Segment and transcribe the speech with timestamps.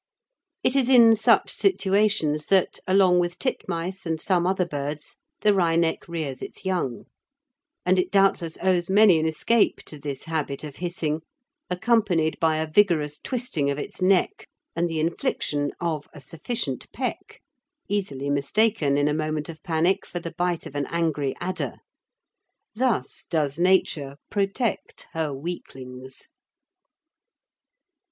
[0.63, 6.07] It is in such situations that, along with titmice and some other birds, the wryneck
[6.07, 7.05] rears its young;
[7.85, 11.21] and it doubtless owes many an escape to this habit of hissing,
[11.69, 17.39] accompanied by a vigorous twisting of its neck and the infliction of a sufficient peck,
[17.87, 21.75] easily mistaken in a moment of panic for the bite of an angry adder.
[22.73, 26.27] Thus does Nature protect her weaklings.